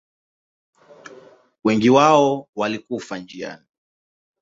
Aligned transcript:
Wengi 1.63 1.89
wao 1.89 2.47
walikufa 2.55 3.17
njiani. 3.19 3.65